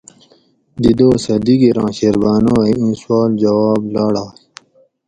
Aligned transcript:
دی 0.81 0.91
دوسہ 0.97 1.35
دِگیراں 1.45 1.91
شیربانو 1.97 2.53
اۤ 2.63 2.75
اِیں 2.79 2.93
سوال 3.01 3.31
جواب 3.41 3.81
لاڑائے 3.93 4.31